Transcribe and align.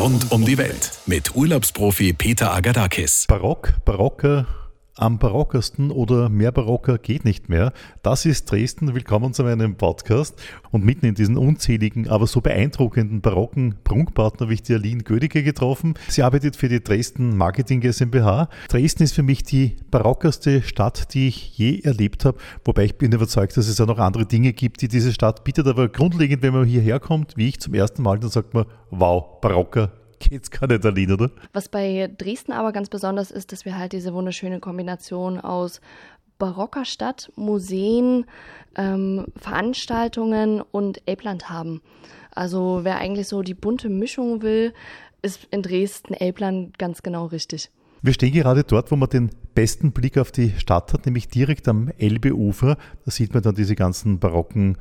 Rund 0.00 0.32
um 0.32 0.46
die 0.46 0.56
Welt 0.56 0.92
mit 1.04 1.36
Urlaubsprofi 1.36 2.14
Peter 2.14 2.54
Agadakis. 2.54 3.26
Barock, 3.28 3.74
barocker, 3.84 4.46
am 5.00 5.18
barockersten 5.18 5.90
oder 5.90 6.28
mehr 6.28 6.52
barocker 6.52 6.98
geht 6.98 7.24
nicht 7.24 7.48
mehr. 7.48 7.72
Das 8.02 8.26
ist 8.26 8.50
Dresden. 8.50 8.94
Willkommen 8.94 9.32
zu 9.32 9.42
meinem 9.42 9.76
Podcast. 9.76 10.40
Und 10.70 10.84
mitten 10.84 11.06
in 11.06 11.14
diesen 11.14 11.38
unzähligen, 11.38 12.08
aber 12.08 12.26
so 12.26 12.40
beeindruckenden 12.42 13.22
barocken 13.22 13.76
Prunkpartner 13.82 14.46
habe 14.46 14.54
ich 14.54 14.62
die 14.62 14.74
Aline 14.74 15.02
Gödicke 15.02 15.42
getroffen. 15.42 15.94
Sie 16.08 16.22
arbeitet 16.22 16.54
für 16.54 16.68
die 16.68 16.82
Dresden 16.82 17.36
Marketing 17.36 17.80
GmbH. 17.80 18.48
Dresden 18.68 19.02
ist 19.02 19.14
für 19.14 19.22
mich 19.22 19.42
die 19.42 19.76
barockerste 19.90 20.62
Stadt, 20.62 21.14
die 21.14 21.28
ich 21.28 21.56
je 21.56 21.80
erlebt 21.80 22.26
habe. 22.26 22.38
Wobei 22.64 22.84
ich 22.84 22.98
bin 22.98 23.10
überzeugt, 23.12 23.56
dass 23.56 23.68
es 23.68 23.80
auch 23.80 23.86
noch 23.86 23.98
andere 23.98 24.26
Dinge 24.26 24.52
gibt, 24.52 24.82
die 24.82 24.88
diese 24.88 25.12
Stadt 25.12 25.44
bietet. 25.44 25.66
Aber 25.66 25.88
grundlegend, 25.88 26.42
wenn 26.42 26.52
man 26.52 26.66
hierher 26.66 27.00
kommt, 27.00 27.38
wie 27.38 27.48
ich 27.48 27.58
zum 27.58 27.72
ersten 27.72 28.02
Mal, 28.02 28.18
dann 28.18 28.30
sagt 28.30 28.52
man, 28.52 28.66
wow, 28.90 29.40
barocker 29.40 29.92
geht's 30.20 30.50
gar 30.50 30.68
nicht 30.68 30.84
allein, 30.86 31.10
oder? 31.10 31.30
Was 31.52 31.68
bei 31.68 32.08
Dresden 32.16 32.52
aber 32.52 32.72
ganz 32.72 32.88
besonders 32.88 33.32
ist, 33.32 33.50
dass 33.50 33.64
wir 33.64 33.76
halt 33.76 33.92
diese 33.92 34.14
wunderschöne 34.14 34.60
Kombination 34.60 35.40
aus 35.40 35.80
barocker 36.38 36.84
Stadt, 36.84 37.30
Museen, 37.36 38.26
ähm, 38.76 39.26
Veranstaltungen 39.36 40.60
und 40.60 41.02
Elbland 41.06 41.50
haben. 41.50 41.82
Also 42.32 42.80
wer 42.82 42.98
eigentlich 42.98 43.28
so 43.28 43.42
die 43.42 43.54
bunte 43.54 43.88
Mischung 43.88 44.42
will, 44.42 44.72
ist 45.22 45.46
in 45.50 45.62
Dresden 45.62 46.14
Elbland 46.14 46.78
ganz 46.78 47.02
genau 47.02 47.26
richtig. 47.26 47.70
Wir 48.02 48.14
stehen 48.14 48.32
gerade 48.32 48.64
dort, 48.64 48.90
wo 48.90 48.96
man 48.96 49.10
den 49.10 49.30
besten 49.54 49.92
Blick 49.92 50.16
auf 50.16 50.32
die 50.32 50.52
Stadt 50.56 50.94
hat, 50.94 51.04
nämlich 51.04 51.28
direkt 51.28 51.68
am 51.68 51.90
Elbeufer. 51.98 52.78
Da 53.04 53.10
sieht 53.10 53.34
man 53.34 53.42
dann 53.42 53.54
diese 53.54 53.74
ganzen 53.74 54.18
barocken 54.18 54.78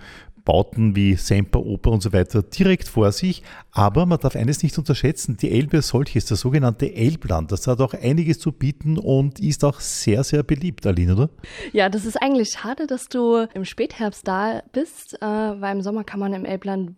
Bauten 0.50 0.96
wie 0.96 1.14
Semperoper 1.14 1.92
und 1.92 2.02
so 2.02 2.12
weiter 2.12 2.42
direkt 2.42 2.88
vor 2.88 3.12
sich. 3.12 3.44
Aber 3.72 4.08
man 4.08 4.18
darf 4.18 4.36
eines 4.36 4.64
nicht 4.64 4.76
unterschätzen, 4.80 5.38
die 5.38 5.52
Elbe 5.52 5.84
solches, 5.84 6.26
der 6.26 6.38
sogenannte 6.38 6.92
Elbland, 6.92 7.52
das 7.52 7.68
hat 7.68 7.80
auch 7.82 7.94
einiges 7.94 8.40
zu 8.40 8.52
bieten 8.52 8.98
und 8.98 9.40
ist 9.40 9.64
auch 9.64 9.80
sehr, 9.80 10.24
sehr 10.24 10.42
beliebt, 10.42 10.88
Aline, 10.88 11.14
oder? 11.14 11.30
Ja, 11.72 11.88
das 11.88 12.04
ist 12.04 12.20
eigentlich 12.20 12.50
schade, 12.50 12.88
dass 12.88 13.10
du 13.10 13.46
im 13.54 13.64
Spätherbst 13.64 14.28
da 14.28 14.64
bist, 14.72 15.22
äh, 15.22 15.26
weil 15.28 15.76
im 15.76 15.84
Sommer 15.84 16.04
kann 16.04 16.20
man 16.20 16.34
im 16.34 16.46
Elbland 16.46 16.96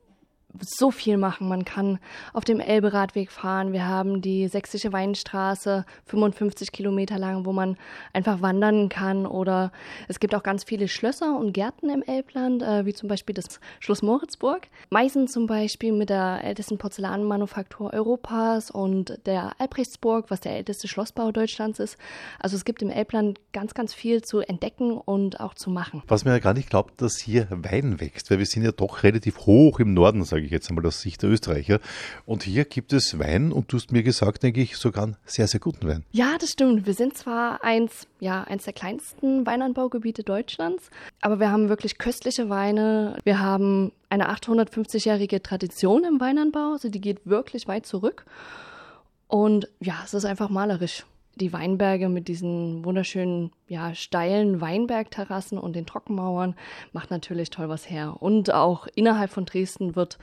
so 0.60 0.92
viel 0.92 1.18
machen. 1.18 1.48
Man 1.48 1.66
kann 1.66 2.00
auf 2.34 2.44
dem 2.44 2.60
Elbe-Radweg 2.60 3.32
fahren. 3.32 3.74
Wir 3.74 3.88
haben 3.88 4.22
die 4.22 4.48
Sächsische 4.48 4.92
Weinstraße, 4.92 5.86
55 6.06 6.72
Kilometer 6.72 7.18
lang, 7.18 7.46
wo 7.46 7.54
man 7.54 7.78
einfach 8.14 8.42
wandern 8.42 8.90
kann. 8.90 9.26
Oder 9.26 9.72
es 10.08 10.20
gibt 10.20 10.36
auch 10.36 10.44
ganz 10.44 10.64
viele 10.64 10.88
Schlösser 10.88 11.38
und 11.38 11.54
Gärten 11.54 11.90
im 11.90 12.04
Elbland, 12.04 12.64
äh, 12.64 12.86
wie 12.86 12.94
zum 12.94 13.10
Beispiel 13.10 13.34
das 13.34 13.60
Schloss 13.80 14.02
Moritzburg. 14.02 14.68
Meißen 14.90 15.28
zum 15.28 15.48
Beispiel 15.48 15.92
mit 15.92 16.10
der 16.10 16.44
ältesten 16.44 16.78
Porzellanmanufaktur 16.78 17.94
Europas 17.94 18.72
und 18.72 19.20
der 19.26 19.54
Albrechtsburg, 19.60 20.30
was 20.30 20.42
der 20.42 20.56
älteste 20.56 20.88
Schlossbau 20.88 21.32
Deutschlands 21.32 21.80
ist. 21.80 21.98
Also 22.40 22.56
es 22.56 22.66
gibt 22.66 22.82
im 22.82 22.90
Elbland 22.90 23.40
ganz, 23.54 23.74
ganz 23.74 23.94
viel 23.94 24.22
zu 24.22 24.40
entdecken 24.40 24.92
und 24.98 25.40
auch 25.40 25.54
zu 25.54 25.70
machen. 25.70 26.04
Was 26.08 26.26
mir 26.26 26.32
ja 26.32 26.40
gar 26.40 26.54
nicht 26.54 26.70
glaubt, 26.70 27.02
dass 27.02 27.18
hier 27.18 27.48
Wein 27.50 28.00
wächst, 28.00 28.30
weil 28.32 28.40
wir 28.40 28.46
sind 28.46 28.64
ja 28.64 28.72
doch 28.72 29.04
relativ 29.04 29.46
hoch 29.46 29.80
im 29.80 29.94
Norden, 29.94 30.24
sage 30.24 30.41
sage 30.42 30.46
ich 30.48 30.52
jetzt 30.52 30.70
einmal 30.70 30.86
aus 30.88 31.02
Sicht 31.02 31.22
der 31.22 31.30
Österreicher. 31.30 31.80
Und 32.26 32.44
hier 32.44 32.66
gibt 32.66 32.94
es 32.94 33.20
Wein 33.20 33.52
und 33.52 33.72
du 33.72 33.78
hast 33.78 33.92
mir 33.92 34.02
gesagt, 34.02 34.42
denke 34.42 34.62
ich, 34.62 34.78
sogar 34.78 35.04
einen 35.04 35.18
sehr, 35.26 35.48
sehr 35.48 35.60
guten 35.60 35.88
Wein. 35.88 36.04
Ja, 36.12 36.38
das 36.40 36.52
stimmt. 36.52 36.88
Wir 36.88 36.96
sind 36.96 37.16
zwar 37.16 37.64
eins, 37.64 38.08
ja, 38.20 38.44
eins 38.44 38.64
der 38.64 38.74
kleinsten 38.74 39.46
Weinanbaugebiete 39.46 40.24
Deutschlands, 40.24 40.90
aber 41.22 41.40
wir 41.40 41.52
haben 41.52 41.70
wirklich 41.70 41.98
köstliche 42.00 42.50
Weine. 42.50 43.18
Wir 43.24 43.40
haben 43.40 43.92
eine 44.10 44.32
850-jährige 44.32 45.44
Tradition 45.44 46.04
im 46.06 46.20
Weinanbau, 46.20 46.74
also 46.74 46.90
die 46.90 47.02
geht 47.02 47.20
wirklich 47.26 47.68
weit 47.68 47.86
zurück. 47.86 48.26
Und 49.28 49.70
ja, 49.80 50.02
es 50.04 50.14
ist 50.14 50.26
einfach 50.26 50.50
malerisch 50.50 51.06
die 51.36 51.54
Weinberge 51.54 52.10
mit 52.10 52.28
diesen 52.28 52.84
wunderschönen, 52.84 53.52
ja, 53.68 53.96
steilen 53.96 54.62
Weinbergterrassen 54.62 55.58
und 55.58 55.76
den 55.76 55.86
Trockenmauern 55.86 56.56
macht 56.92 57.10
natürlich 57.12 57.50
toll 57.50 57.70
was 57.70 57.90
her. 57.90 58.18
Und 58.20 58.54
auch 58.54 58.88
innerhalb 58.96 59.32
von 59.32 59.46
Dresden 59.46 59.96
wird 59.96 60.18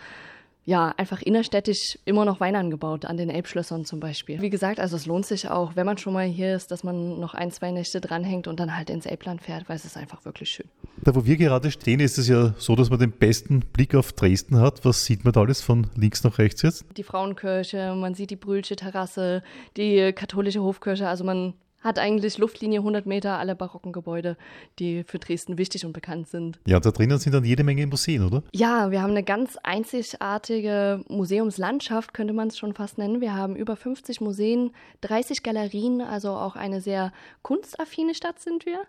ja, 0.69 0.93
einfach 0.99 1.23
innerstädtisch 1.23 1.99
immer 2.05 2.27
noch 2.27 2.41
Wein 2.41 2.55
angebaut, 2.55 3.06
an 3.06 3.17
den 3.17 3.31
Elbschlössern 3.31 3.87
zum 3.87 4.01
Beispiel. 4.01 4.43
Wie 4.43 4.51
gesagt, 4.51 4.81
also 4.81 4.97
es 4.97 5.06
lohnt 5.06 5.25
sich 5.25 5.49
auch, 5.49 5.77
wenn 5.77 5.87
man 5.87 5.97
schon 5.97 6.12
mal 6.12 6.27
hier 6.27 6.55
ist, 6.55 6.71
dass 6.71 6.84
man 6.84 7.19
noch 7.19 7.33
ein, 7.33 7.51
zwei 7.51 7.71
Nächte 7.71 8.03
dranhängt 8.03 8.47
und 8.47 8.61
dann 8.61 8.77
halt 8.77 8.91
ins 8.91 9.07
Elbland 9.07 9.41
fährt, 9.41 9.67
weil 9.71 9.77
es 9.77 9.87
ist 9.87 9.97
einfach 9.97 10.27
wirklich 10.27 10.51
schön. 10.51 10.67
Da, 11.03 11.15
wo 11.15 11.25
wir 11.25 11.39
gerade 11.39 11.71
stehen, 11.71 12.01
ist 12.01 12.19
es 12.19 12.28
ja 12.28 12.53
so, 12.59 12.77
dass 12.77 12.91
man 12.91 12.99
den 12.99 13.12
besten 13.12 13.61
Blick 13.61 13.95
auf 13.95 14.12
Dresden 14.12 14.59
hat. 14.59 14.84
Was 14.84 15.07
sieht 15.07 15.25
man 15.25 15.33
da 15.33 15.41
alles 15.41 15.62
von 15.62 15.87
links 15.97 16.23
nach 16.23 16.37
rechts 16.37 16.61
jetzt? 16.61 16.84
Die 16.99 17.03
Frauenkirche, 17.03 17.95
man 17.95 18.15
sieht 18.15 18.28
die 18.28 18.37
Brühlsche 18.37 18.77
Terrasse, 18.77 19.43
die 19.78 20.12
katholische 20.12 20.61
Hofkirche, 20.61 21.09
also 21.09 21.25
man 21.25 21.55
hat 21.81 21.99
eigentlich 21.99 22.39
Luftlinie 22.39 22.81
100 22.81 23.06
Meter 23.06 23.39
alle 23.39 23.55
barocken 23.55 23.93
Gebäude, 23.93 24.37
die 24.78 25.05
für 25.05 25.19
Dresden 25.19 25.59
wichtig 25.59 25.87
und 25.87 25.93
bekannt 25.93 26.28
sind. 26.28 26.59
Ja, 26.66 26.77
und 26.77 26.87
da 26.87 26.91
drinnen 26.91 27.19
sind 27.19 27.34
dann 27.34 27.44
jede 27.44 27.65
Menge 27.65 27.87
Museen, 27.87 28.25
oder? 28.25 28.43
Ja, 28.53 28.91
wir 28.91 29.00
haben 29.00 29.11
eine 29.11 29.22
ganz 29.22 29.56
einzigartige 29.62 31.05
Museumslandschaft, 31.09 32.15
könnte 32.15 32.33
man 32.33 32.49
es 32.49 32.59
schon 32.59 32.75
fast 32.75 32.99
nennen. 32.99 33.21
Wir 33.21 33.34
haben 33.34 33.55
über 33.56 33.77
50 33.77 34.21
Museen, 34.21 34.72
30 35.03 35.43
Galerien, 35.43 36.00
also 36.00 36.31
auch 36.31 36.56
eine 36.56 36.81
sehr 36.81 37.12
kunstaffine 37.43 38.15
Stadt 38.15 38.41
sind 38.41 38.66
wir. 38.66 38.81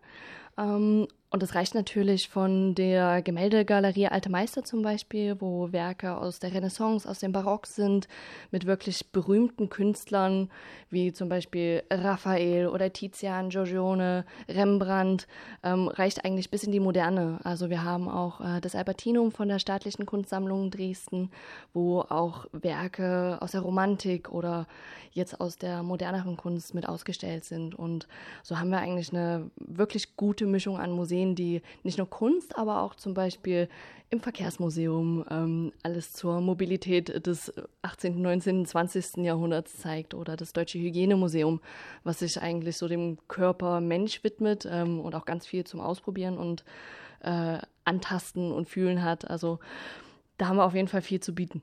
Und 1.31 1.43
das 1.43 1.53
reicht 1.53 1.75
natürlich 1.75 2.27
von 2.27 2.73
der 2.73 3.21
Gemäldegalerie 3.21 4.07
Alte 4.07 4.31
Meister 4.31 4.63
zum 4.63 4.81
Beispiel, 4.81 5.39
wo 5.39 5.71
Werke 5.71 6.17
aus 6.17 6.39
der 6.39 6.51
Renaissance, 6.55 7.07
aus 7.07 7.19
dem 7.19 7.31
Barock 7.31 7.67
sind, 7.67 8.07
mit 8.49 8.65
wirklich 8.65 9.11
berühmten 9.11 9.69
Künstlern 9.69 10.49
wie 10.89 11.13
zum 11.13 11.29
Beispiel 11.29 11.83
Raphael 11.91 12.67
oder 12.67 12.91
Tizian, 12.91 13.49
Giorgione, 13.49 14.25
Rembrandt, 14.47 15.27
ähm, 15.61 15.87
reicht 15.87 16.25
eigentlich 16.25 16.49
bis 16.49 16.63
in 16.63 16.71
die 16.71 16.79
Moderne. 16.79 17.39
Also 17.43 17.69
wir 17.69 17.83
haben 17.83 18.09
auch 18.09 18.41
äh, 18.41 18.59
das 18.59 18.73
Albertinum 18.73 19.31
von 19.31 19.49
der 19.49 19.59
Staatlichen 19.59 20.07
Kunstsammlung 20.07 20.71
Dresden, 20.71 21.29
wo 21.73 21.99
auch 21.99 22.47
Werke 22.53 23.37
aus 23.39 23.51
der 23.51 23.61
Romantik 23.61 24.31
oder 24.31 24.65
jetzt 25.11 25.39
aus 25.39 25.57
der 25.57 25.83
moderneren 25.83 26.37
Kunst 26.37 26.73
mit 26.73 26.87
ausgestellt 26.87 27.45
sind. 27.45 27.75
Und 27.75 28.07
so 28.41 28.59
haben 28.59 28.69
wir 28.69 28.79
eigentlich 28.79 29.11
eine 29.11 29.51
wirklich 29.57 30.15
gute 30.15 30.47
Mischung 30.47 30.79
an 30.79 30.91
Museen 30.91 31.18
Museen, 31.19 31.35
die 31.35 31.61
nicht 31.83 31.97
nur 31.97 32.09
Kunst, 32.09 32.57
aber 32.57 32.81
auch 32.81 32.95
zum 32.95 33.13
Beispiel 33.13 33.67
im 34.09 34.21
Verkehrsmuseum 34.21 35.25
ähm, 35.29 35.71
alles 35.83 36.13
zur 36.13 36.41
Mobilität 36.41 37.25
des 37.27 37.53
18., 37.83 38.21
19., 38.21 38.65
20. 38.65 39.17
Jahrhunderts 39.17 39.77
zeigt 39.77 40.13
oder 40.13 40.35
das 40.35 40.53
Deutsche 40.53 40.79
Hygienemuseum, 40.79 41.61
was 42.03 42.19
sich 42.19 42.41
eigentlich 42.41 42.77
so 42.77 42.87
dem 42.87 43.17
Körper 43.27 43.81
Mensch 43.81 44.23
widmet 44.23 44.67
ähm, 44.69 44.99
und 44.99 45.13
auch 45.13 45.25
ganz 45.25 45.45
viel 45.45 45.63
zum 45.63 45.79
Ausprobieren 45.79 46.37
und 46.37 46.63
äh, 47.21 47.59
Antasten 47.85 48.51
und 48.51 48.67
Fühlen 48.67 49.03
hat. 49.03 49.29
Also 49.29 49.59
da 50.37 50.47
haben 50.47 50.57
wir 50.57 50.65
auf 50.65 50.75
jeden 50.75 50.87
Fall 50.87 51.01
viel 51.01 51.19
zu 51.19 51.35
bieten. 51.35 51.61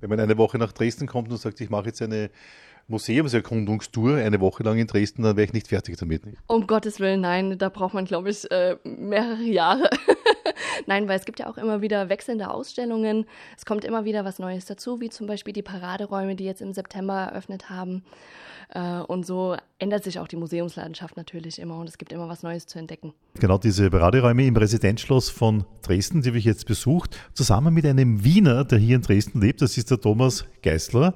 Wenn 0.00 0.10
man 0.10 0.20
eine 0.20 0.36
Woche 0.38 0.58
nach 0.58 0.72
Dresden 0.72 1.06
kommt 1.06 1.30
und 1.30 1.36
sagt, 1.36 1.60
ich 1.60 1.70
mache 1.70 1.86
jetzt 1.86 2.02
eine 2.02 2.30
Museumserkundungstour 2.88 4.16
eine 4.16 4.40
Woche 4.40 4.62
lang 4.62 4.78
in 4.78 4.86
Dresden, 4.86 5.22
dann 5.22 5.36
wäre 5.36 5.46
ich 5.46 5.52
nicht 5.52 5.68
fertig 5.68 5.96
damit. 5.96 6.22
Um 6.46 6.66
Gottes 6.66 7.00
Willen, 7.00 7.20
nein, 7.20 7.58
da 7.58 7.68
braucht 7.68 7.94
man, 7.94 8.04
glaube 8.04 8.30
ich, 8.30 8.50
äh, 8.50 8.76
mehrere 8.84 9.42
Jahre. 9.42 9.88
nein, 10.86 11.08
weil 11.08 11.18
es 11.18 11.24
gibt 11.24 11.38
ja 11.38 11.48
auch 11.48 11.58
immer 11.58 11.80
wieder 11.80 12.08
wechselnde 12.08 12.50
Ausstellungen. 12.50 13.26
Es 13.56 13.64
kommt 13.64 13.84
immer 13.84 14.04
wieder 14.04 14.24
was 14.24 14.38
Neues 14.38 14.66
dazu, 14.66 15.00
wie 15.00 15.10
zum 15.10 15.26
Beispiel 15.26 15.52
die 15.52 15.62
Paraderäume, 15.62 16.36
die 16.36 16.44
jetzt 16.44 16.62
im 16.62 16.72
September 16.72 17.14
eröffnet 17.14 17.70
haben. 17.70 18.04
Äh, 18.74 19.00
und 19.00 19.26
so 19.26 19.56
ändert 19.78 20.04
sich 20.04 20.18
auch 20.18 20.28
die 20.28 20.36
Museumslandschaft 20.36 21.16
natürlich 21.16 21.58
immer 21.58 21.78
und 21.78 21.88
es 21.88 21.98
gibt 21.98 22.12
immer 22.12 22.28
was 22.28 22.42
Neues 22.42 22.66
zu 22.66 22.78
entdecken. 22.78 23.12
Genau, 23.38 23.58
diese 23.58 23.90
Paraderäume 23.90 24.46
im 24.46 24.56
Residenzschloss 24.56 25.28
von 25.28 25.64
Dresden, 25.82 26.22
die 26.22 26.28
habe 26.28 26.38
ich 26.38 26.44
jetzt 26.44 26.66
besucht, 26.66 27.18
zusammen 27.34 27.74
mit 27.74 27.84
einem 27.84 28.24
Wiener, 28.24 28.64
der 28.64 28.78
hier 28.78 28.96
in 28.96 29.02
Dresden 29.02 29.40
lebt, 29.40 29.62
das 29.62 29.76
ist 29.76 29.90
der 29.90 30.00
Thomas 30.00 30.46
Geißler. 30.62 31.14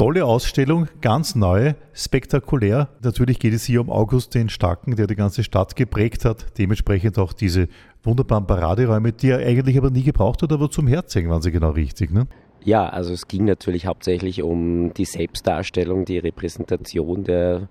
Tolle 0.00 0.24
Ausstellung, 0.24 0.86
ganz 1.00 1.34
neu, 1.34 1.74
spektakulär. 1.92 2.88
Natürlich 3.02 3.40
geht 3.40 3.52
es 3.52 3.64
hier 3.64 3.80
um 3.80 3.90
August 3.90 4.32
den 4.32 4.48
Starken, 4.48 4.94
der 4.94 5.08
die 5.08 5.16
ganze 5.16 5.42
Stadt 5.42 5.74
geprägt 5.74 6.24
hat. 6.24 6.56
Dementsprechend 6.56 7.18
auch 7.18 7.32
diese 7.32 7.66
wunderbaren 8.04 8.46
Paraderäume, 8.46 9.10
die 9.12 9.30
er 9.30 9.38
eigentlich 9.38 9.76
aber 9.76 9.90
nie 9.90 10.04
gebraucht 10.04 10.40
hat, 10.40 10.52
aber 10.52 10.70
zum 10.70 10.86
Herzeigen 10.86 11.30
waren 11.30 11.42
sie 11.42 11.50
genau 11.50 11.70
richtig. 11.70 12.12
Ne? 12.12 12.28
Ja, 12.62 12.88
also 12.88 13.12
es 13.12 13.26
ging 13.26 13.44
natürlich 13.44 13.86
hauptsächlich 13.86 14.44
um 14.44 14.94
die 14.94 15.04
Selbstdarstellung, 15.04 16.04
die 16.04 16.18
Repräsentation 16.18 17.24
der 17.24 17.68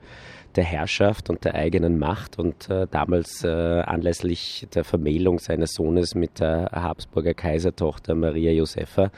der 0.58 0.66
Herrschaft 0.66 1.30
und 1.30 1.46
der 1.46 1.56
eigenen 1.56 1.98
Macht. 2.00 2.38
Und 2.40 2.70
äh, 2.70 2.88
damals 2.90 3.44
äh, 3.44 3.48
anlässlich 3.48 4.68
der 4.74 4.84
Vermählung 4.84 5.40
seines 5.40 5.74
Sohnes 5.74 6.16
mit 6.16 6.40
der 6.40 6.70
Habsburger 6.72 7.34
Kaisertochter 7.34 8.16
Maria 8.16 8.52
Josepha 8.52 9.12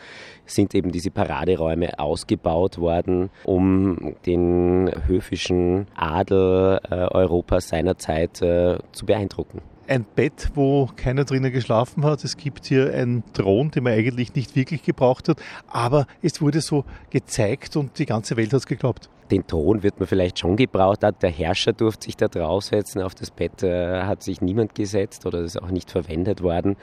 sind 0.46 0.76
eben 0.76 0.92
diese 0.92 1.12
Paraderäume 1.12 1.98
ausgebaut 1.98 2.78
worden, 2.78 3.30
um 3.46 4.16
den 4.26 4.92
höfischen 5.08 5.88
Adel 5.96 6.80
äh, 6.90 6.96
Europas 6.96 7.70
seiner 7.70 7.98
Zeit 7.98 8.42
äh, 8.42 8.78
zu 8.92 9.06
beeindrucken. 9.06 9.62
ein 9.88 10.06
Bett, 10.16 10.52
wo 10.54 10.90
keiner 10.96 11.26
drinnen 11.26 11.52
geschlafen 11.52 12.04
hat. 12.04 12.24
Es 12.24 12.38
gibt 12.38 12.66
hier 12.66 12.94
einen 12.94 13.24
Thron, 13.34 13.72
den 13.72 13.84
man 13.84 13.94
eigentlich 13.94 14.36
nicht 14.36 14.56
wirklich 14.56 14.84
gebraucht 14.84 15.30
hat. 15.30 15.42
Aber 15.68 16.06
es 16.22 16.42
wurde 16.42 16.62
so 16.62 16.86
gezeigt 17.10 17.76
und 17.76 17.98
die 17.98 18.06
ganze 18.06 18.38
Welt 18.38 18.54
hat 18.54 18.60
es 18.60 18.68
geglaubt 18.68 19.10
den 19.32 19.46
Thron 19.46 19.84
wird 19.84 20.00
man 20.00 20.08
vielleicht 20.08 20.40
schon 20.40 20.56
gebraucht. 20.56 21.04
Der 21.04 21.30
Herrscher 21.30 21.74
durfte 21.74 22.06
sich 22.06 22.18
da 22.18 22.28
draufsetzen. 22.28 23.02
Auf 23.02 23.16
das 23.16 23.32
Bett 23.32 23.64
äh, 23.64 24.02
hat 24.04 24.24
sich 24.24 24.42
niemand 24.42 24.76
gesetzt 24.76 25.26
oder 25.26 25.40
ist 25.40 25.62
auch 25.62 25.70
nicht 25.70 25.92
verwendet 25.92 26.42
worden. 26.42 26.76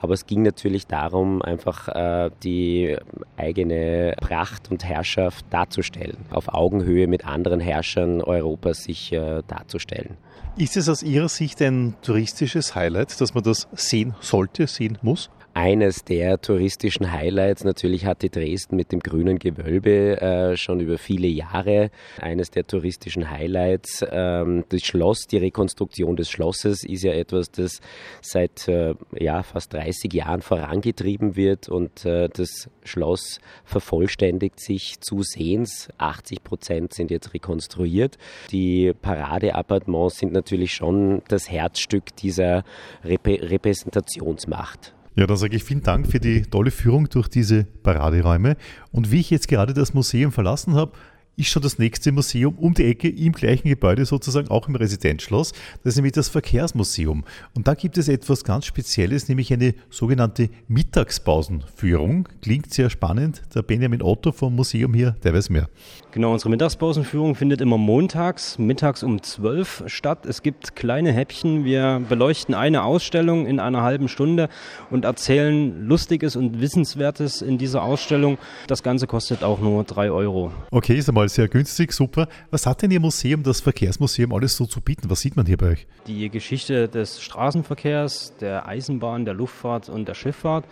Aber 0.00 0.14
es 0.14 0.26
ging 0.26 0.42
natürlich 0.42 0.86
darum, 0.86 1.42
einfach 1.42 1.88
äh, 1.88 2.30
die 2.42 2.96
eigene 3.36 4.14
Pracht 4.20 4.70
und 4.70 4.84
Herrschaft 4.84 5.44
darzustellen. 5.50 6.16
Auf 6.30 6.48
Augenhöhe 6.48 7.06
mit 7.06 7.26
anderen 7.26 7.60
Herrschern 7.60 8.22
Europas 8.22 8.84
sich 8.84 9.12
äh, 9.12 9.42
darzustellen. 9.46 10.16
Ist 10.56 10.76
es 10.76 10.88
aus 10.88 11.02
Ihrer 11.02 11.28
Sicht 11.28 11.62
ein 11.62 11.94
touristisches 12.02 12.74
Highlight, 12.74 13.20
dass 13.20 13.34
man 13.34 13.44
das 13.44 13.68
sehen 13.72 14.14
sollte, 14.20 14.66
sehen 14.66 14.98
muss? 15.02 15.30
Eines 15.54 16.04
der 16.04 16.40
touristischen 16.40 17.12
Highlights. 17.12 17.64
Natürlich 17.64 18.06
hatte 18.06 18.28
Dresden 18.28 18.76
mit 18.76 18.92
dem 18.92 19.00
grünen 19.00 19.38
Gewölbe 19.38 20.20
äh, 20.20 20.56
schon 20.56 20.80
über 20.80 20.98
viele 20.98 21.26
Jahre 21.26 21.90
eines 22.20 22.50
der 22.50 22.66
touristischen 22.66 23.30
Highlights. 23.30 24.04
Ähm, 24.10 24.64
das 24.68 24.82
Schloss, 24.82 25.26
die 25.26 25.38
Rekonstruktion 25.38 26.16
des 26.16 26.30
Schlosses 26.30 26.84
ist 26.84 27.02
ja 27.02 27.12
etwas, 27.12 27.50
das 27.50 27.80
seit 28.20 28.68
äh, 28.68 28.94
ja, 29.18 29.42
fast 29.42 29.72
30 29.74 30.12
Jahren 30.12 30.42
vorangetrieben 30.42 31.36
wird 31.36 31.68
und 31.68 32.04
äh, 32.04 32.28
das 32.28 32.70
Schloss 32.84 33.40
vervollständigt 33.64 34.60
sich 34.60 35.00
zusehends. 35.00 35.88
80 35.98 36.44
Prozent 36.44 36.94
sind 36.94 37.10
jetzt 37.10 37.34
rekonstruiert. 37.34 38.18
Die 38.50 38.92
Paradeappartements 38.92 40.18
sind 40.18 40.32
natürlich 40.32 40.74
schon 40.74 41.22
das 41.28 41.50
Herzstück 41.50 42.14
dieser 42.16 42.64
Rep 43.04 43.26
Repräsentationsmacht. 43.26 44.94
Ja, 45.16 45.26
dann 45.26 45.36
sage 45.36 45.56
ich 45.56 45.64
vielen 45.64 45.82
Dank 45.82 46.06
für 46.06 46.20
die 46.20 46.42
tolle 46.42 46.70
Führung 46.70 47.08
durch 47.08 47.28
diese 47.28 47.64
Paraderäume. 47.64 48.56
Und 48.92 49.10
wie 49.10 49.20
ich 49.20 49.30
jetzt 49.30 49.48
gerade 49.48 49.74
das 49.74 49.92
Museum 49.92 50.30
verlassen 50.32 50.74
habe, 50.74 50.92
ist 51.40 51.48
schon 51.48 51.62
das 51.62 51.78
nächste 51.78 52.12
Museum 52.12 52.54
um 52.58 52.74
die 52.74 52.84
Ecke 52.84 53.08
im 53.08 53.32
gleichen 53.32 53.68
Gebäude, 53.68 54.04
sozusagen 54.04 54.48
auch 54.48 54.68
im 54.68 54.76
Residenzschloss. 54.76 55.52
Das 55.82 55.94
ist 55.94 55.96
nämlich 55.96 56.12
das 56.12 56.28
Verkehrsmuseum. 56.28 57.24
Und 57.54 57.66
da 57.66 57.74
gibt 57.74 57.96
es 57.96 58.08
etwas 58.08 58.44
ganz 58.44 58.66
Spezielles, 58.66 59.28
nämlich 59.28 59.52
eine 59.52 59.74
sogenannte 59.88 60.50
Mittagspausenführung. 60.68 62.28
Klingt 62.42 62.72
sehr 62.72 62.90
spannend. 62.90 63.42
Der 63.54 63.62
Benjamin 63.62 64.02
Otto 64.02 64.32
vom 64.32 64.54
Museum 64.54 64.92
hier, 64.92 65.16
der 65.24 65.32
weiß 65.32 65.48
mehr. 65.50 65.68
Genau, 66.12 66.32
unsere 66.32 66.50
Mittagspausenführung 66.50 67.36
findet 67.36 67.60
immer 67.60 67.78
montags, 67.78 68.58
mittags 68.58 69.02
um 69.02 69.22
12 69.22 69.84
statt. 69.86 70.26
Es 70.26 70.42
gibt 70.42 70.76
kleine 70.76 71.12
Häppchen. 71.12 71.64
Wir 71.64 72.02
beleuchten 72.06 72.54
eine 72.54 72.82
Ausstellung 72.82 73.46
in 73.46 73.60
einer 73.60 73.82
halben 73.82 74.08
Stunde 74.08 74.48
und 74.90 75.04
erzählen 75.04 75.86
Lustiges 75.86 76.36
und 76.36 76.60
Wissenswertes 76.60 77.40
in 77.40 77.58
dieser 77.58 77.82
Ausstellung. 77.82 78.38
Das 78.66 78.82
Ganze 78.82 79.06
kostet 79.06 79.42
auch 79.42 79.60
nur 79.60 79.84
3 79.84 80.10
Euro. 80.10 80.52
Okay, 80.70 80.96
ist 80.96 81.08
einmal 81.08 81.29
sehr 81.34 81.48
günstig, 81.48 81.92
super. 81.92 82.28
Was 82.50 82.66
hat 82.66 82.82
denn 82.82 82.90
Ihr 82.90 83.00
Museum, 83.00 83.42
das 83.42 83.60
Verkehrsmuseum, 83.60 84.32
alles 84.32 84.56
so 84.56 84.66
zu 84.66 84.80
bieten? 84.80 85.08
Was 85.10 85.20
sieht 85.20 85.36
man 85.36 85.46
hier 85.46 85.56
bei 85.56 85.70
euch? 85.70 85.86
Die 86.06 86.28
Geschichte 86.28 86.88
des 86.88 87.22
Straßenverkehrs, 87.22 88.34
der 88.40 88.66
Eisenbahn, 88.66 89.24
der 89.24 89.34
Luftfahrt 89.34 89.88
und 89.88 90.08
der 90.08 90.14
Schifffahrt. 90.14 90.64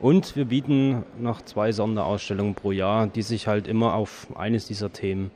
Und 0.00 0.36
wir 0.36 0.46
bieten 0.46 1.04
noch 1.18 1.42
zwei 1.42 1.72
Sonderausstellungen 1.72 2.54
pro 2.54 2.72
Jahr, 2.72 3.06
die 3.06 3.22
sich 3.22 3.46
halt 3.46 3.66
immer 3.66 3.94
auf 3.94 4.26
eines 4.36 4.66
dieser 4.66 4.92
Themen 4.92 5.30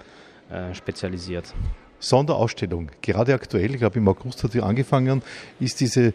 äh, 0.50 0.74
spezialisiert. 0.74 1.54
Sonderausstellung, 2.00 2.90
gerade 3.02 3.34
aktuell, 3.34 3.72
ich 3.72 3.78
glaube 3.78 3.98
im 3.98 4.08
August 4.08 4.44
hat 4.44 4.52
sie 4.52 4.62
angefangen, 4.62 5.22
ist 5.58 5.80
diese 5.80 6.14